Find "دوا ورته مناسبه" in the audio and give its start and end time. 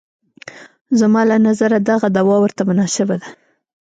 2.17-3.15